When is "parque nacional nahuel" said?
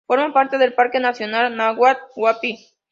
0.73-1.95